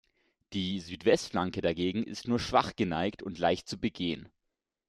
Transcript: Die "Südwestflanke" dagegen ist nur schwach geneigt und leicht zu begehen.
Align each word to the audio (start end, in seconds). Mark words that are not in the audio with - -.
Die 0.53 0.79
"Südwestflanke" 0.79 1.61
dagegen 1.61 2.01
ist 2.03 2.27
nur 2.27 2.39
schwach 2.39 2.75
geneigt 2.75 3.21
und 3.21 3.37
leicht 3.37 3.67
zu 3.67 3.77
begehen. 3.77 4.29